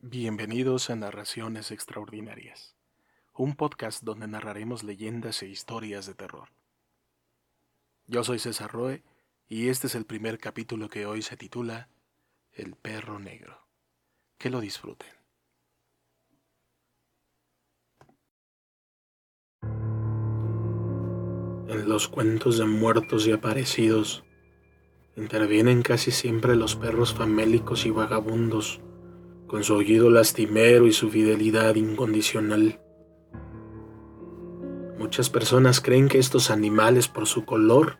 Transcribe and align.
Bienvenidos 0.00 0.90
a 0.90 0.96
Narraciones 0.96 1.72
Extraordinarias, 1.72 2.76
un 3.34 3.56
podcast 3.56 4.04
donde 4.04 4.28
narraremos 4.28 4.84
leyendas 4.84 5.42
e 5.42 5.48
historias 5.48 6.06
de 6.06 6.14
terror. 6.14 6.50
Yo 8.06 8.22
soy 8.22 8.38
César 8.38 8.70
Roe 8.70 9.02
y 9.48 9.70
este 9.70 9.88
es 9.88 9.96
el 9.96 10.06
primer 10.06 10.38
capítulo 10.38 10.88
que 10.88 11.04
hoy 11.04 11.22
se 11.22 11.36
titula 11.36 11.88
El 12.52 12.76
perro 12.76 13.18
negro. 13.18 13.66
Que 14.38 14.50
lo 14.50 14.60
disfruten. 14.60 15.08
En 21.66 21.88
los 21.88 22.06
cuentos 22.06 22.56
de 22.56 22.66
muertos 22.66 23.26
y 23.26 23.32
aparecidos 23.32 24.22
intervienen 25.16 25.82
casi 25.82 26.12
siempre 26.12 26.54
los 26.54 26.76
perros 26.76 27.14
famélicos 27.14 27.84
y 27.84 27.90
vagabundos 27.90 28.80
con 29.48 29.64
su 29.64 29.74
oído 29.74 30.10
lastimero 30.10 30.86
y 30.86 30.92
su 30.92 31.10
fidelidad 31.10 31.74
incondicional. 31.74 32.80
Muchas 34.98 35.30
personas 35.30 35.80
creen 35.80 36.08
que 36.08 36.18
estos 36.18 36.50
animales 36.50 37.08
por 37.08 37.26
su 37.26 37.44
color 37.44 37.98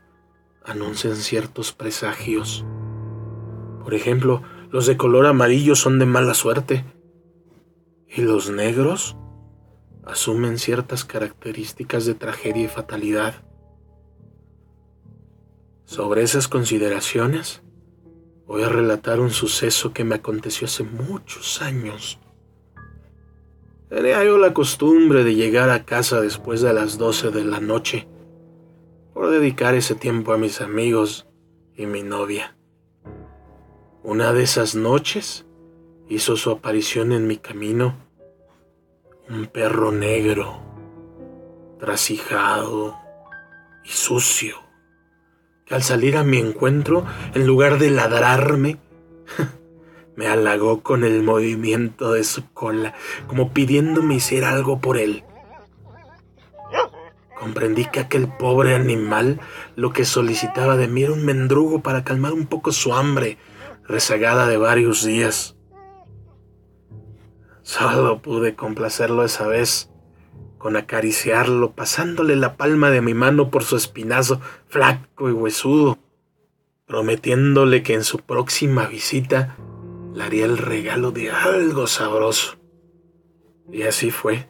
anuncian 0.64 1.16
ciertos 1.16 1.72
presagios. 1.72 2.64
Por 3.82 3.94
ejemplo, 3.94 4.42
los 4.70 4.86
de 4.86 4.96
color 4.96 5.26
amarillo 5.26 5.74
son 5.74 5.98
de 5.98 6.06
mala 6.06 6.34
suerte 6.34 6.84
y 8.06 8.20
los 8.20 8.50
negros 8.50 9.16
asumen 10.04 10.58
ciertas 10.58 11.04
características 11.04 12.04
de 12.04 12.14
tragedia 12.14 12.64
y 12.64 12.68
fatalidad. 12.68 13.42
Sobre 15.84 16.22
esas 16.22 16.48
consideraciones, 16.48 17.62
Voy 18.48 18.62
a 18.62 18.70
relatar 18.70 19.20
un 19.20 19.30
suceso 19.30 19.92
que 19.92 20.04
me 20.04 20.14
aconteció 20.14 20.66
hace 20.66 20.82
muchos 20.82 21.60
años. 21.60 22.18
Tenía 23.90 24.24
yo 24.24 24.38
la 24.38 24.54
costumbre 24.54 25.22
de 25.22 25.34
llegar 25.34 25.68
a 25.68 25.84
casa 25.84 26.22
después 26.22 26.62
de 26.62 26.72
las 26.72 26.96
12 26.96 27.30
de 27.30 27.44
la 27.44 27.60
noche, 27.60 28.08
por 29.12 29.28
dedicar 29.28 29.74
ese 29.74 29.94
tiempo 29.94 30.32
a 30.32 30.38
mis 30.38 30.62
amigos 30.62 31.26
y 31.76 31.84
mi 31.84 32.02
novia. 32.02 32.56
Una 34.02 34.32
de 34.32 34.44
esas 34.44 34.74
noches 34.74 35.44
hizo 36.08 36.38
su 36.38 36.50
aparición 36.50 37.12
en 37.12 37.26
mi 37.26 37.36
camino 37.36 37.96
un 39.28 39.44
perro 39.44 39.92
negro, 39.92 40.58
trasijado 41.78 42.96
y 43.84 43.90
sucio 43.90 44.67
al 45.70 45.82
salir 45.82 46.16
a 46.16 46.24
mi 46.24 46.38
encuentro, 46.38 47.04
en 47.34 47.46
lugar 47.46 47.78
de 47.78 47.90
ladrarme, 47.90 48.78
me 50.16 50.26
halagó 50.26 50.82
con 50.82 51.04
el 51.04 51.22
movimiento 51.22 52.12
de 52.12 52.24
su 52.24 52.50
cola, 52.52 52.94
como 53.26 53.52
pidiéndome 53.52 54.16
hiciera 54.16 54.50
algo 54.50 54.80
por 54.80 54.98
él. 54.98 55.24
Comprendí 57.38 57.84
que 57.84 58.00
aquel 58.00 58.26
pobre 58.26 58.74
animal 58.74 59.40
lo 59.76 59.92
que 59.92 60.04
solicitaba 60.04 60.76
de 60.76 60.88
mí 60.88 61.04
era 61.04 61.12
un 61.12 61.24
mendrugo 61.24 61.82
para 61.82 62.02
calmar 62.02 62.32
un 62.32 62.46
poco 62.46 62.72
su 62.72 62.94
hambre, 62.94 63.38
rezagada 63.84 64.48
de 64.48 64.56
varios 64.56 65.04
días. 65.04 65.54
Solo 67.62 68.20
pude 68.22 68.56
complacerlo 68.56 69.24
esa 69.24 69.46
vez 69.46 69.87
con 70.58 70.76
acariciarlo, 70.76 71.72
pasándole 71.72 72.36
la 72.36 72.56
palma 72.56 72.90
de 72.90 73.00
mi 73.00 73.14
mano 73.14 73.50
por 73.50 73.64
su 73.64 73.76
espinazo 73.76 74.40
flaco 74.68 75.28
y 75.28 75.32
huesudo, 75.32 75.98
prometiéndole 76.86 77.82
que 77.82 77.94
en 77.94 78.04
su 78.04 78.18
próxima 78.18 78.86
visita 78.86 79.56
le 80.14 80.24
haría 80.24 80.44
el 80.44 80.58
regalo 80.58 81.12
de 81.12 81.30
algo 81.30 81.86
sabroso. 81.86 82.56
Y 83.70 83.82
así 83.82 84.10
fue. 84.10 84.48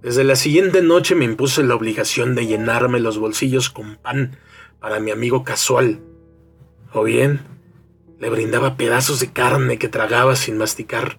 Desde 0.00 0.24
la 0.24 0.34
siguiente 0.34 0.82
noche 0.82 1.14
me 1.14 1.24
impuse 1.24 1.62
la 1.62 1.74
obligación 1.74 2.34
de 2.34 2.46
llenarme 2.46 2.98
los 2.98 3.18
bolsillos 3.18 3.70
con 3.70 3.96
pan 3.96 4.38
para 4.80 4.98
mi 4.98 5.10
amigo 5.10 5.44
casual, 5.44 6.00
o 6.92 7.04
bien 7.04 7.40
le 8.18 8.30
brindaba 8.30 8.76
pedazos 8.76 9.20
de 9.20 9.32
carne 9.32 9.78
que 9.78 9.88
tragaba 9.88 10.36
sin 10.36 10.56
masticar. 10.56 11.18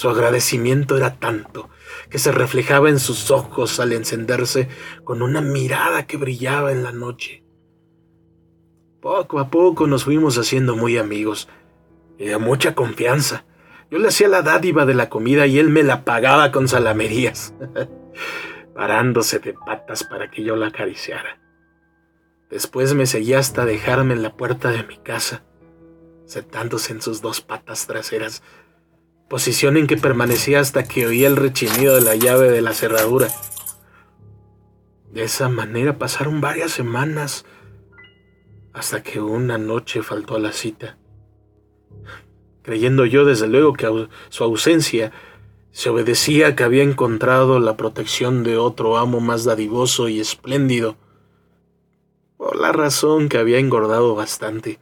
Su 0.00 0.08
agradecimiento 0.08 0.96
era 0.96 1.16
tanto 1.16 1.68
que 2.08 2.18
se 2.18 2.32
reflejaba 2.32 2.88
en 2.88 2.98
sus 2.98 3.30
ojos 3.30 3.80
al 3.80 3.92
encenderse 3.92 4.66
con 5.04 5.20
una 5.20 5.42
mirada 5.42 6.06
que 6.06 6.16
brillaba 6.16 6.72
en 6.72 6.82
la 6.82 6.90
noche. 6.90 7.44
Poco 9.02 9.38
a 9.38 9.50
poco 9.50 9.86
nos 9.86 10.04
fuimos 10.04 10.38
haciendo 10.38 10.74
muy 10.74 10.96
amigos 10.96 11.50
y 12.16 12.24
de 12.24 12.38
mucha 12.38 12.74
confianza. 12.74 13.44
Yo 13.90 13.98
le 13.98 14.08
hacía 14.08 14.28
la 14.28 14.40
dádiva 14.40 14.86
de 14.86 14.94
la 14.94 15.10
comida 15.10 15.46
y 15.46 15.58
él 15.58 15.68
me 15.68 15.82
la 15.82 16.02
pagaba 16.02 16.50
con 16.50 16.66
salamerías, 16.66 17.52
parándose 18.74 19.38
de 19.38 19.52
patas 19.52 20.02
para 20.02 20.30
que 20.30 20.42
yo 20.42 20.56
la 20.56 20.68
acariciara. 20.68 21.38
Después 22.48 22.94
me 22.94 23.04
seguía 23.04 23.38
hasta 23.38 23.66
dejarme 23.66 24.14
en 24.14 24.22
la 24.22 24.34
puerta 24.34 24.70
de 24.70 24.82
mi 24.82 24.96
casa, 24.96 25.44
sentándose 26.24 26.94
en 26.94 27.02
sus 27.02 27.20
dos 27.20 27.42
patas 27.42 27.86
traseras 27.86 28.42
posición 29.30 29.76
en 29.76 29.86
que 29.86 29.96
permanecía 29.96 30.58
hasta 30.58 30.82
que 30.82 31.06
oía 31.06 31.28
el 31.28 31.36
rechinido 31.36 31.94
de 31.94 32.00
la 32.00 32.16
llave 32.16 32.50
de 32.50 32.62
la 32.62 32.74
cerradura. 32.74 33.28
De 35.12 35.22
esa 35.22 35.48
manera 35.48 35.98
pasaron 35.98 36.40
varias 36.40 36.72
semanas 36.72 37.44
hasta 38.72 39.04
que 39.04 39.20
una 39.20 39.56
noche 39.56 40.02
faltó 40.02 40.34
a 40.34 40.40
la 40.40 40.50
cita. 40.52 40.98
Creyendo 42.62 43.06
yo 43.06 43.24
desde 43.24 43.46
luego 43.46 43.72
que 43.74 44.08
su 44.30 44.42
ausencia 44.42 45.12
se 45.70 45.90
obedecía 45.90 46.56
que 46.56 46.64
había 46.64 46.82
encontrado 46.82 47.60
la 47.60 47.76
protección 47.76 48.42
de 48.42 48.56
otro 48.56 48.98
amo 48.98 49.20
más 49.20 49.44
dadivoso 49.44 50.08
y 50.08 50.18
espléndido, 50.18 50.96
por 52.36 52.56
la 52.56 52.72
razón 52.72 53.28
que 53.28 53.38
había 53.38 53.60
engordado 53.60 54.16
bastante 54.16 54.80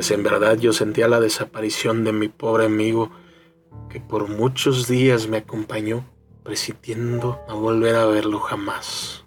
pues 0.00 0.12
en 0.12 0.22
verdad 0.22 0.56
yo 0.56 0.72
sentía 0.72 1.08
la 1.08 1.20
desaparición 1.20 2.04
de 2.04 2.14
mi 2.14 2.28
pobre 2.28 2.64
amigo 2.64 3.10
que 3.90 4.00
por 4.00 4.28
muchos 4.28 4.88
días 4.88 5.28
me 5.28 5.36
acompañó, 5.36 6.06
presintiendo 6.42 7.38
a 7.46 7.52
volver 7.52 7.96
a 7.96 8.06
verlo 8.06 8.40
jamás. 8.40 9.26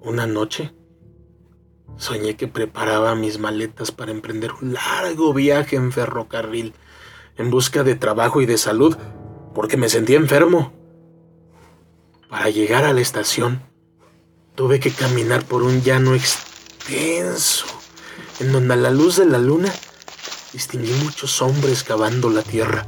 Una 0.00 0.26
noche 0.26 0.74
soñé 1.96 2.34
que 2.34 2.48
preparaba 2.48 3.14
mis 3.14 3.38
maletas 3.38 3.92
para 3.92 4.10
emprender 4.10 4.50
un 4.60 4.72
largo 4.72 5.32
viaje 5.32 5.76
en 5.76 5.92
ferrocarril 5.92 6.74
en 7.36 7.52
busca 7.52 7.84
de 7.84 7.94
trabajo 7.94 8.42
y 8.42 8.46
de 8.46 8.58
salud, 8.58 8.96
porque 9.54 9.76
me 9.76 9.88
sentía 9.88 10.16
enfermo. 10.16 10.72
Para 12.28 12.50
llegar 12.50 12.82
a 12.82 12.92
la 12.92 13.00
estación, 13.00 13.62
tuve 14.56 14.80
que 14.80 14.90
caminar 14.90 15.44
por 15.44 15.62
un 15.62 15.82
llano 15.82 16.16
extenso 16.16 17.55
en 18.40 18.52
donde 18.52 18.74
a 18.74 18.76
la 18.76 18.90
luz 18.90 19.16
de 19.16 19.26
la 19.26 19.38
luna 19.38 19.72
distinguí 20.52 20.92
muchos 21.04 21.40
hombres 21.42 21.84
cavando 21.84 22.30
la 22.30 22.42
tierra. 22.42 22.86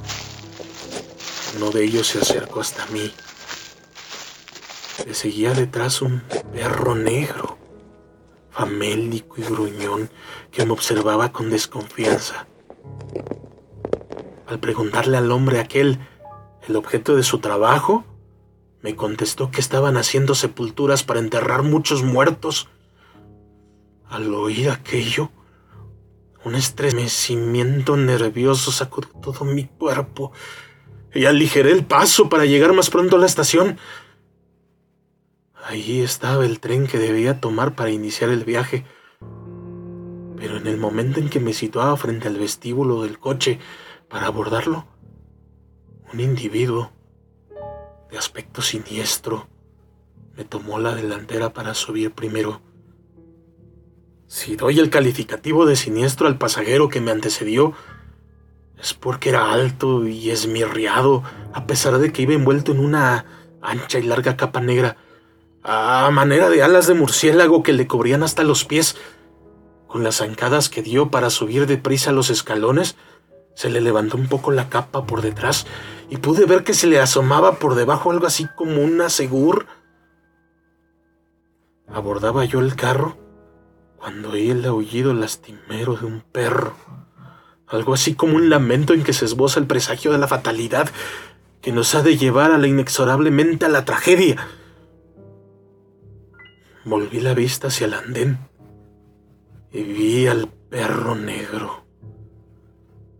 Uno 1.56 1.70
de 1.70 1.84
ellos 1.84 2.06
se 2.06 2.18
acercó 2.18 2.60
hasta 2.60 2.86
mí. 2.86 3.12
Le 5.06 5.14
seguía 5.14 5.54
detrás 5.54 6.02
un 6.02 6.20
perro 6.52 6.94
negro, 6.94 7.56
famélico 8.50 9.36
y 9.38 9.42
gruñón, 9.42 10.10
que 10.50 10.66
me 10.66 10.72
observaba 10.72 11.32
con 11.32 11.50
desconfianza. 11.50 12.46
Al 14.46 14.58
preguntarle 14.60 15.16
al 15.16 15.30
hombre 15.30 15.60
aquel 15.60 15.98
el 16.66 16.76
objeto 16.76 17.16
de 17.16 17.22
su 17.22 17.38
trabajo, 17.38 18.04
me 18.82 18.94
contestó 18.94 19.50
que 19.50 19.60
estaban 19.60 19.96
haciendo 19.96 20.34
sepulturas 20.34 21.02
para 21.04 21.20
enterrar 21.20 21.62
muchos 21.62 22.02
muertos. 22.02 22.68
Al 24.08 24.32
oír 24.34 24.70
aquello, 24.70 25.30
un 26.44 26.54
estremecimiento 26.54 27.96
nervioso 27.96 28.70
sacudió 28.72 29.10
todo 29.20 29.44
mi 29.44 29.64
cuerpo 29.64 30.32
y 31.14 31.24
aligeré 31.24 31.72
el 31.72 31.84
paso 31.84 32.28
para 32.28 32.44
llegar 32.44 32.72
más 32.72 32.90
pronto 32.90 33.16
a 33.16 33.18
la 33.18 33.26
estación. 33.26 33.78
Allí 35.64 36.00
estaba 36.00 36.44
el 36.44 36.60
tren 36.60 36.86
que 36.86 36.98
debía 36.98 37.40
tomar 37.40 37.74
para 37.74 37.90
iniciar 37.90 38.30
el 38.30 38.44
viaje. 38.44 38.84
Pero 40.36 40.56
en 40.56 40.66
el 40.66 40.76
momento 40.76 41.18
en 41.18 41.28
que 41.28 41.40
me 41.40 41.52
situaba 41.52 41.96
frente 41.96 42.28
al 42.28 42.38
vestíbulo 42.38 43.02
del 43.02 43.18
coche 43.18 43.58
para 44.08 44.26
abordarlo, 44.26 44.86
un 46.12 46.20
individuo 46.20 46.92
de 48.10 48.16
aspecto 48.16 48.62
siniestro 48.62 49.48
me 50.36 50.44
tomó 50.44 50.78
la 50.78 50.94
delantera 50.94 51.52
para 51.52 51.74
subir 51.74 52.12
primero. 52.12 52.62
Si 54.28 54.56
doy 54.56 54.78
el 54.78 54.90
calificativo 54.90 55.64
de 55.64 55.74
siniestro 55.74 56.26
al 56.26 56.36
pasajero 56.36 56.90
que 56.90 57.00
me 57.00 57.10
antecedió, 57.10 57.72
es 58.78 58.92
porque 58.92 59.30
era 59.30 59.52
alto 59.54 60.06
y 60.06 60.30
esmirriado, 60.30 61.22
a 61.54 61.66
pesar 61.66 61.98
de 61.98 62.12
que 62.12 62.22
iba 62.22 62.34
envuelto 62.34 62.72
en 62.72 62.80
una 62.80 63.24
ancha 63.62 63.98
y 63.98 64.02
larga 64.02 64.36
capa 64.36 64.60
negra, 64.60 64.98
a 65.62 66.10
manera 66.12 66.50
de 66.50 66.62
alas 66.62 66.86
de 66.86 66.92
murciélago 66.92 67.62
que 67.62 67.72
le 67.72 67.86
cubrían 67.86 68.22
hasta 68.22 68.44
los 68.44 68.66
pies. 68.66 68.96
Con 69.86 70.04
las 70.04 70.16
zancadas 70.16 70.68
que 70.68 70.82
dio 70.82 71.10
para 71.10 71.30
subir 71.30 71.66
deprisa 71.66 72.12
los 72.12 72.28
escalones, 72.28 72.96
se 73.54 73.70
le 73.70 73.80
levantó 73.80 74.18
un 74.18 74.28
poco 74.28 74.50
la 74.50 74.68
capa 74.68 75.06
por 75.06 75.22
detrás 75.22 75.66
y 76.10 76.18
pude 76.18 76.44
ver 76.44 76.64
que 76.64 76.74
se 76.74 76.86
le 76.86 77.00
asomaba 77.00 77.58
por 77.58 77.74
debajo 77.76 78.10
algo 78.10 78.26
así 78.26 78.46
como 78.56 78.82
una 78.82 79.08
segur. 79.08 79.66
Abordaba 81.86 82.44
yo 82.44 82.60
el 82.60 82.76
carro 82.76 83.27
cuando 84.08 84.30
oí 84.30 84.48
el 84.48 84.64
aullido 84.64 85.12
lastimero 85.12 85.94
de 85.94 86.06
un 86.06 86.22
perro. 86.22 86.74
Algo 87.66 87.92
así 87.92 88.14
como 88.14 88.36
un 88.36 88.48
lamento 88.48 88.94
en 88.94 89.04
que 89.04 89.12
se 89.12 89.26
esboza 89.26 89.60
el 89.60 89.66
presagio 89.66 90.12
de 90.12 90.16
la 90.16 90.26
fatalidad 90.26 90.88
que 91.60 91.72
nos 91.72 91.94
ha 91.94 92.02
de 92.02 92.16
llevar 92.16 92.50
a 92.50 92.56
la 92.56 92.66
inexorablemente 92.66 93.66
a 93.66 93.68
la 93.68 93.84
tragedia. 93.84 94.48
Volví 96.86 97.20
la 97.20 97.34
vista 97.34 97.66
hacia 97.66 97.86
el 97.86 97.92
andén 97.92 98.38
y 99.74 99.82
vi 99.82 100.26
al 100.26 100.48
perro 100.70 101.14
negro 101.14 101.84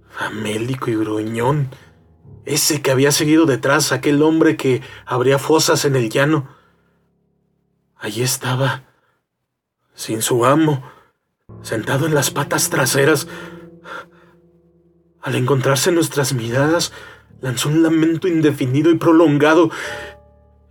famélico 0.09 0.91
y 0.91 0.97
gruñón, 0.97 1.69
ese 2.47 2.81
que 2.81 2.93
había 2.93 3.13
seguido 3.13 3.45
detrás, 3.45 3.93
aquel 3.93 4.23
hombre 4.23 4.57
que 4.57 4.81
abría 5.05 5.39
fosas 5.39 5.85
en 5.85 5.97
el 5.97 6.09
llano. 6.09 6.49
Allí 7.95 8.23
estaba, 8.23 8.88
sin 9.99 10.23
su 10.23 10.45
amo, 10.45 10.81
sentado 11.61 12.07
en 12.07 12.15
las 12.15 12.31
patas 12.31 12.71
traseras. 12.71 13.27
Al 15.21 15.35
encontrarse 15.35 15.91
nuestras 15.91 16.35
miradas, 16.35 16.93
lanzó 17.41 17.69
un 17.69 17.83
lamento 17.83 18.29
indefinido 18.29 18.93
y 18.93 18.95
prolongado 18.95 19.71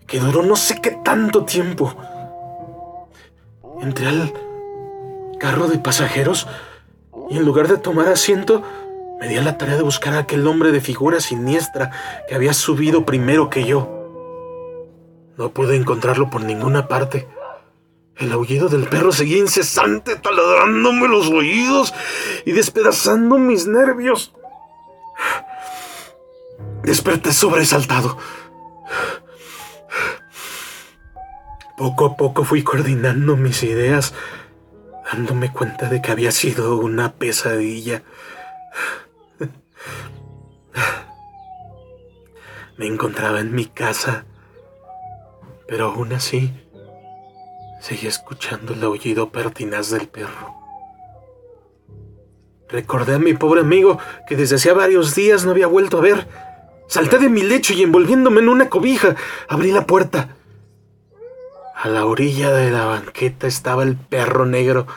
que 0.07 0.21
duró 0.21 0.43
no 0.43 0.55
sé 0.55 0.79
qué 0.81 0.91
tanto 1.03 1.43
tiempo. 1.43 1.93
Entré 3.81 4.07
al 4.07 4.33
carro 5.41 5.67
de 5.67 5.77
pasajeros 5.77 6.47
y 7.29 7.37
en 7.37 7.43
lugar 7.43 7.67
de 7.67 7.77
tomar 7.77 8.07
asiento, 8.07 8.63
me 9.19 9.27
di 9.27 9.35
a 9.35 9.41
la 9.41 9.57
tarea 9.57 9.75
de 9.75 9.83
buscar 9.83 10.13
a 10.13 10.19
aquel 10.19 10.47
hombre 10.47 10.71
de 10.71 10.79
figura 10.79 11.19
siniestra 11.19 11.91
que 12.29 12.35
había 12.35 12.53
subido 12.53 13.05
primero 13.05 13.49
que 13.49 13.65
yo. 13.65 13.89
No 15.35 15.49
pude 15.49 15.75
encontrarlo 15.75 16.29
por 16.29 16.43
ninguna 16.43 16.87
parte. 16.87 17.27
El 18.19 18.31
aullido 18.31 18.67
del 18.67 18.87
perro 18.87 19.11
seguía 19.11 19.37
incesante, 19.37 20.15
taladrándome 20.15 21.07
los 21.07 21.27
oídos 21.29 21.93
y 22.45 22.51
despedazando 22.51 23.37
mis 23.37 23.67
nervios. 23.67 24.33
Desperté 26.81 27.31
sobresaltado. 27.31 28.17
Poco 31.77 32.05
a 32.05 32.17
poco 32.17 32.43
fui 32.43 32.63
coordinando 32.63 33.37
mis 33.37 33.61
ideas, 33.61 34.15
dándome 35.11 35.53
cuenta 35.53 35.87
de 35.87 36.01
que 36.01 36.11
había 36.11 36.31
sido 36.31 36.77
una 36.77 37.13
pesadilla. 37.13 38.01
Me 42.77 42.87
encontraba 42.87 43.41
en 43.41 43.53
mi 43.53 43.65
casa, 43.65 44.25
pero 45.67 45.91
aún 45.91 46.13
así 46.13 46.66
seguía 47.79 48.09
escuchando 48.09 48.73
el 48.73 48.83
aullido 48.83 49.29
pertinaz 49.29 49.89
del 49.91 50.07
perro. 50.07 50.55
Recordé 52.69 53.15
a 53.15 53.19
mi 53.19 53.33
pobre 53.33 53.61
amigo 53.61 53.97
que 54.27 54.35
desde 54.35 54.55
hacía 54.57 54.73
varios 54.73 55.15
días 55.15 55.45
no 55.45 55.51
había 55.51 55.67
vuelto 55.67 55.97
a 55.97 56.01
ver. 56.01 56.27
Salté 56.87 57.17
de 57.17 57.29
mi 57.29 57.43
lecho 57.43 57.73
y 57.73 57.83
envolviéndome 57.83 58.41
en 58.41 58.49
una 58.49 58.69
cobija, 58.69 59.15
abrí 59.47 59.71
la 59.71 59.85
puerta. 59.85 60.35
A 61.75 61.87
la 61.89 62.05
orilla 62.05 62.51
de 62.51 62.71
la 62.71 62.85
banqueta 62.85 63.47
estaba 63.47 63.83
el 63.83 63.95
perro 63.95 64.45
negro 64.45 64.87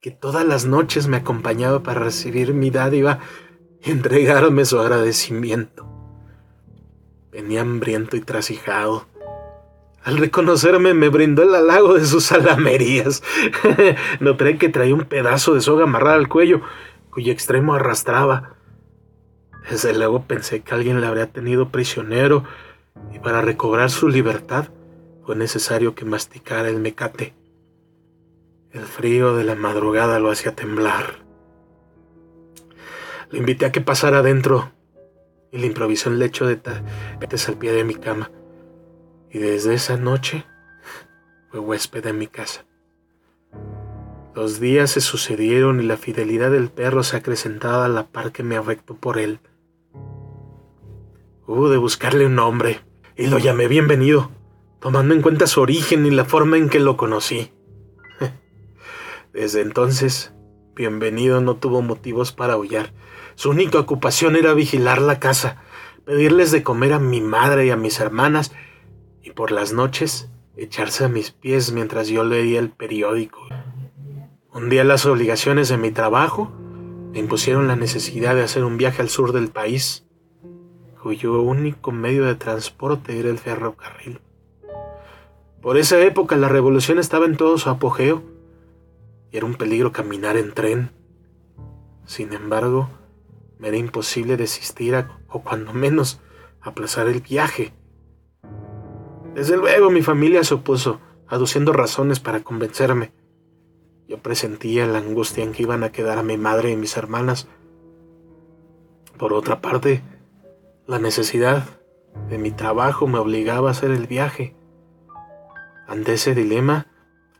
que 0.00 0.10
todas 0.10 0.46
las 0.46 0.64
noches 0.64 1.06
me 1.06 1.18
acompañaba 1.18 1.82
para 1.82 2.00
recibir 2.00 2.54
mi 2.54 2.70
dádiva 2.70 3.18
y 3.84 3.90
entregarme 3.90 4.64
su 4.64 4.78
agradecimiento. 4.80 5.86
Venía 7.30 7.60
hambriento 7.60 8.16
y 8.16 8.22
trasijado. 8.22 9.09
Al 10.02 10.16
reconocerme 10.16 10.94
me 10.94 11.10
brindó 11.10 11.42
el 11.42 11.54
halago 11.54 11.94
de 11.94 12.06
sus 12.06 12.24
salamerías. 12.24 13.22
Noté 14.20 14.56
que 14.56 14.70
traía 14.70 14.94
un 14.94 15.04
pedazo 15.04 15.54
de 15.54 15.60
soga 15.60 15.84
amarrada 15.84 16.16
al 16.16 16.28
cuello, 16.28 16.62
cuyo 17.10 17.32
extremo 17.32 17.74
arrastraba. 17.74 18.54
Desde 19.68 19.92
luego 19.92 20.24
pensé 20.24 20.60
que 20.62 20.74
alguien 20.74 21.00
le 21.00 21.06
habría 21.06 21.26
tenido 21.26 21.68
prisionero 21.68 22.44
y 23.12 23.18
para 23.18 23.42
recobrar 23.42 23.90
su 23.90 24.08
libertad 24.08 24.68
fue 25.24 25.36
necesario 25.36 25.94
que 25.94 26.06
masticara 26.06 26.68
el 26.68 26.78
mecate. 26.78 27.34
El 28.72 28.82
frío 28.82 29.36
de 29.36 29.44
la 29.44 29.54
madrugada 29.54 30.18
lo 30.18 30.30
hacía 30.30 30.54
temblar. 30.54 31.24
Le 33.30 33.38
invité 33.38 33.66
a 33.66 33.72
que 33.72 33.80
pasara 33.80 34.18
adentro 34.18 34.72
y 35.52 35.58
le 35.58 35.66
improvisó 35.66 36.08
el 36.08 36.18
lecho 36.18 36.46
de 36.46 36.56
tapetes 36.56 37.48
al 37.48 37.58
pie 37.58 37.72
de 37.72 37.84
mi 37.84 37.94
cama. 37.94 38.30
Y 39.30 39.38
desde 39.38 39.74
esa 39.74 39.96
noche 39.96 40.44
fue 41.50 41.60
huésped 41.60 42.06
en 42.06 42.18
mi 42.18 42.26
casa. 42.26 42.64
Los 44.34 44.60
días 44.60 44.90
se 44.90 45.00
sucedieron 45.00 45.80
y 45.80 45.84
la 45.84 45.96
fidelidad 45.96 46.50
del 46.50 46.70
perro 46.70 47.02
se 47.02 47.16
acrecentaba 47.16 47.84
a 47.84 47.88
la 47.88 48.06
par 48.06 48.32
que 48.32 48.42
me 48.42 48.56
afectó 48.56 48.94
por 48.94 49.18
él. 49.18 49.40
Hubo 51.46 51.68
de 51.68 51.76
buscarle 51.76 52.26
un 52.26 52.36
nombre 52.36 52.80
y 53.16 53.26
lo 53.26 53.38
llamé 53.38 53.66
bienvenido, 53.66 54.30
tomando 54.80 55.14
en 55.14 55.22
cuenta 55.22 55.46
su 55.46 55.60
origen 55.60 56.06
y 56.06 56.10
la 56.10 56.24
forma 56.24 56.56
en 56.56 56.68
que 56.68 56.78
lo 56.78 56.96
conocí. 56.96 57.52
Desde 59.32 59.60
entonces, 59.62 60.32
bienvenido 60.74 61.40
no 61.40 61.56
tuvo 61.56 61.82
motivos 61.82 62.32
para 62.32 62.54
aullar 62.54 62.92
su 63.40 63.48
única 63.48 63.78
ocupación 63.78 64.36
era 64.36 64.52
vigilar 64.52 65.00
la 65.00 65.18
casa, 65.18 65.56
pedirles 66.04 66.50
de 66.50 66.62
comer 66.62 66.92
a 66.92 66.98
mi 66.98 67.22
madre 67.22 67.64
y 67.64 67.70
a 67.70 67.76
mis 67.76 67.98
hermanas, 67.98 68.52
y 69.22 69.30
por 69.32 69.52
las 69.52 69.72
noches 69.72 70.30
echarse 70.56 71.04
a 71.04 71.08
mis 71.08 71.30
pies 71.30 71.72
mientras 71.72 72.08
yo 72.08 72.24
leía 72.24 72.58
el 72.58 72.70
periódico. 72.70 73.40
Un 74.52 74.68
día 74.68 74.84
las 74.84 75.06
obligaciones 75.06 75.68
de 75.68 75.76
mi 75.76 75.90
trabajo 75.90 76.50
me 77.12 77.18
impusieron 77.18 77.66
la 77.66 77.76
necesidad 77.76 78.34
de 78.34 78.42
hacer 78.42 78.64
un 78.64 78.76
viaje 78.76 79.02
al 79.02 79.08
sur 79.08 79.32
del 79.32 79.48
país, 79.48 80.06
cuyo 81.02 81.40
único 81.40 81.92
medio 81.92 82.24
de 82.24 82.34
transporte 82.34 83.18
era 83.18 83.30
el 83.30 83.38
ferrocarril. 83.38 84.20
Por 85.60 85.76
esa 85.76 86.00
época 86.00 86.36
la 86.36 86.48
revolución 86.48 86.98
estaba 86.98 87.26
en 87.26 87.36
todo 87.36 87.58
su 87.58 87.68
apogeo 87.68 88.22
y 89.30 89.36
era 89.36 89.46
un 89.46 89.54
peligro 89.54 89.92
caminar 89.92 90.36
en 90.36 90.52
tren. 90.52 90.90
Sin 92.06 92.32
embargo, 92.32 92.88
me 93.58 93.68
era 93.68 93.76
imposible 93.76 94.36
desistir 94.36 95.06
o 95.28 95.42
cuando 95.42 95.72
menos 95.72 96.20
aplazar 96.60 97.08
el 97.08 97.20
viaje. 97.20 97.72
Desde 99.34 99.56
luego 99.56 99.90
mi 99.90 100.02
familia 100.02 100.42
se 100.42 100.54
opuso, 100.54 101.00
aduciendo 101.28 101.72
razones 101.72 102.18
para 102.18 102.40
convencerme. 102.40 103.12
Yo 104.08 104.18
presentía 104.18 104.86
la 104.86 104.98
angustia 104.98 105.44
en 105.44 105.52
que 105.52 105.62
iban 105.62 105.84
a 105.84 105.92
quedar 105.92 106.18
a 106.18 106.24
mi 106.24 106.36
madre 106.36 106.72
y 106.72 106.76
mis 106.76 106.96
hermanas. 106.96 107.46
Por 109.16 109.32
otra 109.32 109.60
parte, 109.60 110.02
la 110.86 110.98
necesidad 110.98 111.64
de 112.28 112.38
mi 112.38 112.50
trabajo 112.50 113.06
me 113.06 113.18
obligaba 113.18 113.68
a 113.68 113.72
hacer 113.72 113.92
el 113.92 114.08
viaje. 114.08 114.56
Ante 115.86 116.14
ese 116.14 116.34
dilema, 116.34 116.88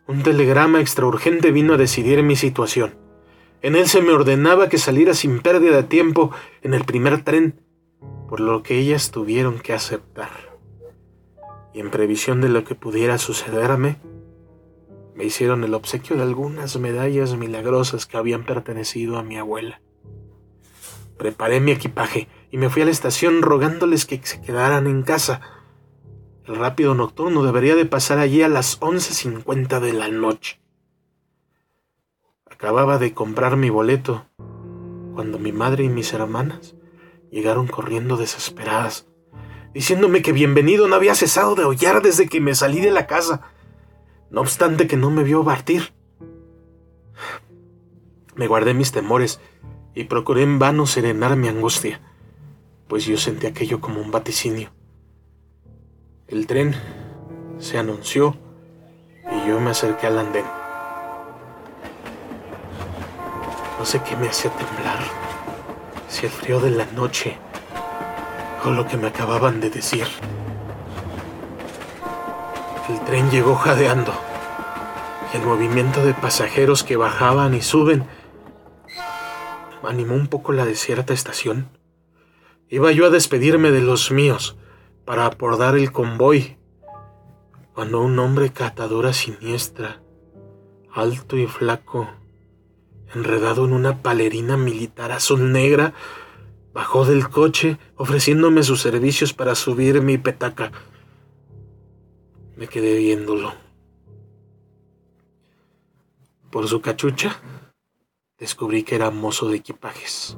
un 0.07 0.23
telegrama 0.23 0.81
extraurgente 0.81 1.51
vino 1.51 1.75
a 1.75 1.77
decidir 1.77 2.23
mi 2.23 2.37
situación. 2.37 2.95
En 3.63 3.75
él 3.75 3.89
se 3.89 4.01
me 4.01 4.13
ordenaba 4.13 4.69
que 4.69 4.79
saliera 4.79 5.15
sin 5.15 5.41
pérdida 5.41 5.77
de 5.77 5.83
tiempo 5.83 6.31
en 6.63 6.75
el 6.75 6.85
primer 6.85 7.25
tren, 7.25 7.61
por 8.29 8.39
lo 8.39 8.63
que 8.63 8.79
ellas 8.79 9.11
tuvieron 9.11 9.59
que 9.59 9.73
aceptar. 9.73 10.50
Y 11.73 11.81
en 11.81 11.91
previsión 11.91 12.41
de 12.41 12.49
lo 12.49 12.65
que 12.65 12.75
pudiera 12.75 13.19
sucederme, 13.19 13.99
me 15.15 15.25
hicieron 15.25 15.65
el 15.65 15.75
obsequio 15.75 16.17
de 16.17 16.23
algunas 16.23 16.79
medallas 16.79 17.37
milagrosas 17.37 18.07
que 18.07 18.17
habían 18.17 18.45
pertenecido 18.45 19.19
a 19.19 19.23
mi 19.23 19.37
abuela. 19.37 19.81
Preparé 21.19 21.61
mi 21.61 21.73
equipaje 21.73 22.29
y 22.51 22.57
me 22.57 22.71
fui 22.71 22.81
a 22.81 22.87
la 22.87 22.91
estación 22.91 23.43
rogándoles 23.43 24.07
que 24.07 24.19
se 24.23 24.41
quedaran 24.41 24.87
en 24.87 25.03
casa. 25.03 25.43
El 26.47 26.57
rápido 26.57 26.95
nocturno 26.95 27.43
debería 27.43 27.77
de 27.77 27.85
pasar 27.85 28.19
allí 28.19 28.43
a 28.43 28.49
las 28.49 28.81
11.50 28.81 29.81
de 29.81 29.93
la 29.93 30.09
noche. 30.09 30.61
Acababa 32.51 32.97
de 32.97 33.13
comprar 33.13 33.57
mi 33.59 33.69
boleto 33.69 34.25
cuando 35.15 35.39
mi 35.39 35.53
madre 35.53 35.85
y 35.85 35.91
mis 35.91 36.15
hermanas 36.15 36.75
llegaron 37.31 37.67
corriendo 37.67 38.17
desesperadas, 38.17 39.07
diciéndome 39.75 40.23
que 40.23 40.33
bienvenido 40.33 40.89
no 40.89 40.97
había 40.97 41.15
cesado 41.15 41.55
de 41.55 41.63
aullar 41.63 42.03
desde 42.03 42.29
que 42.29 42.41
me 42.41 42.55
salí 42.55 42.81
de 42.81 42.91
la 42.91 43.07
casa, 43.07 43.43
no 44.31 44.41
obstante 44.41 44.87
que 44.87 44.97
no 44.97 45.11
me 45.11 45.23
vio 45.23 45.45
partir. 45.45 45.93
Me 48.35 48.47
guardé 48.47 48.75
mis 48.75 48.93
temores 48.93 49.41
y 49.95 50.05
procuré 50.05 50.43
en 50.43 50.59
vano 50.59 50.87
serenar 50.87 51.37
mi 51.37 51.49
angustia, 51.49 52.01
pues 52.89 53.05
yo 53.05 53.17
sentí 53.17 53.47
aquello 53.47 53.81
como 53.81 54.01
un 54.01 54.11
vaticinio. 54.11 54.71
El 56.27 56.47
tren 56.47 56.75
se 57.59 57.79
anunció 57.79 58.37
y 59.31 59.49
yo 59.49 59.61
me 59.61 59.71
acerqué 59.71 60.07
al 60.07 60.19
andén. 60.19 60.45
No 63.79 63.85
sé 63.85 64.01
qué 64.03 64.17
me 64.17 64.29
hacía 64.29 64.51
temblar, 64.51 64.99
si 66.09 66.27
el 66.27 66.33
frío 66.33 66.61
de 66.61 66.71
la 66.71 66.85
noche 66.87 67.39
o 68.65 68.71
lo 68.71 68.87
que 68.87 68.97
me 68.97 69.09
acababan 69.09 69.61
de 69.61 69.71
decir. 69.71 70.07
El 72.89 73.01
tren 73.05 73.31
llegó 73.31 73.55
jadeando 73.55 74.13
y 75.33 75.37
el 75.37 75.43
movimiento 75.45 76.05
de 76.05 76.15
pasajeros 76.15 76.83
que 76.83 76.97
bajaban 76.97 77.55
y 77.55 77.63
suben 77.63 78.05
animó 79.91 80.15
un 80.15 80.29
poco 80.29 80.53
la 80.53 80.65
desierta 80.65 81.13
estación. 81.13 81.69
Iba 82.69 82.93
yo 82.93 83.07
a 83.07 83.11
despedirme 83.11 83.71
de 83.71 83.81
los 83.81 84.11
míos 84.11 84.57
para 85.05 85.27
abordar 85.27 85.77
el 85.77 85.91
convoy, 85.91 86.57
cuando 87.75 88.01
un 88.01 88.19
hombre 88.19 88.53
catadora 88.53 89.13
siniestra, 89.13 90.01
alto 90.93 91.37
y 91.37 91.47
flaco, 91.47 92.09
enredado 93.15 93.65
en 93.65 93.73
una 93.73 94.03
palerina 94.03 94.57
militar 94.57 95.11
azul 95.11 95.53
negra, 95.53 95.95
bajó 96.73 97.05
del 97.05 97.29
coche 97.29 97.79
ofreciéndome 97.97 98.63
sus 98.63 98.81
servicios 98.81 99.33
para 99.33 99.55
subir 99.55 100.03
mi 100.03 100.19
petaca. 100.19 100.73
Me 102.57 102.69
quedé 102.69 102.97
viéndolo. 102.97 103.55
Por 106.51 106.69
su 106.69 106.81
cachucha, 106.81 107.41
descubrí 108.39 108.83
que 108.83 108.97
era 108.97 109.11
mozo 109.11 109.49
de 109.49 109.57
equipajes. 109.57 110.37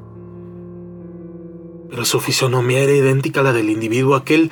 Pero 1.89 2.05
su 2.05 2.21
fisonomía 2.21 2.81
era 2.81 2.93
idéntica 2.93 3.41
a 3.41 3.45
la 3.45 3.53
del 3.53 3.71
individuo 3.71 4.15
aquel 4.15 4.51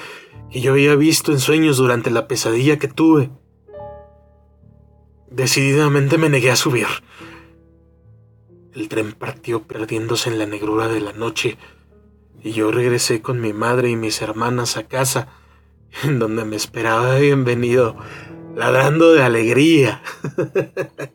que 0.51 0.61
yo 0.61 0.73
había 0.73 0.95
visto 0.97 1.33
en 1.33 1.39
sueños 1.39 1.77
durante 1.77 2.11
la 2.11 2.27
pesadilla 2.29 2.79
que 2.79 2.89
tuve. 2.89 3.31
Decididamente 5.31 6.19
me 6.19 6.29
negué 6.29 6.51
a 6.51 6.57
subir. 6.57 6.87
El 8.75 8.89
tren 8.89 9.13
partió 9.13 9.65
perdiéndose 9.65 10.31
en 10.31 10.39
la 10.39 10.47
negrura 10.47 10.87
de 10.87 11.01
la 11.01 11.13
noche 11.13 11.59
y 12.43 12.53
yo 12.53 12.71
regresé 12.71 13.21
con 13.21 13.41
mi 13.41 13.53
madre 13.53 13.91
y 13.91 13.97
mis 13.97 14.23
hermanas 14.23 14.77
a 14.77 14.87
casa, 14.87 15.27
en 16.05 16.21
donde 16.21 16.45
me 16.45 16.55
esperaba 16.57 17.17
bienvenido, 17.17 17.97
ladrando 18.55 19.13
de 19.13 19.25
alegría. 19.25 20.03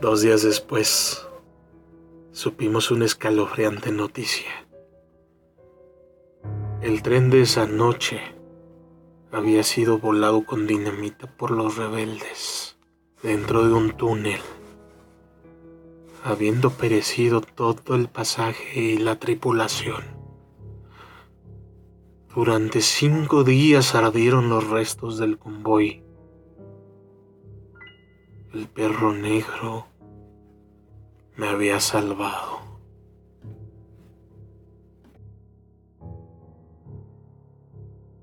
Dos 0.00 0.22
días 0.22 0.42
después, 0.42 1.24
supimos 2.32 2.90
una 2.90 3.04
escalofriante 3.04 3.92
noticia. 3.92 4.50
El 6.82 7.00
tren 7.02 7.30
de 7.30 7.42
esa 7.42 7.66
noche 7.66 8.20
había 9.30 9.62
sido 9.62 9.98
volado 9.98 10.44
con 10.44 10.66
dinamita 10.66 11.28
por 11.28 11.52
los 11.52 11.76
rebeldes 11.76 12.73
dentro 13.24 13.66
de 13.66 13.72
un 13.72 13.92
túnel, 13.92 14.40
habiendo 16.22 16.68
perecido 16.68 17.40
todo 17.40 17.94
el 17.94 18.08
pasaje 18.08 18.78
y 18.78 18.98
la 18.98 19.18
tripulación. 19.18 20.04
Durante 22.34 22.82
cinco 22.82 23.42
días 23.42 23.94
ardieron 23.94 24.50
los 24.50 24.68
restos 24.68 25.16
del 25.16 25.38
convoy. 25.38 26.04
El 28.52 28.68
perro 28.68 29.14
negro 29.14 29.86
me 31.36 31.48
había 31.48 31.80
salvado. 31.80 32.53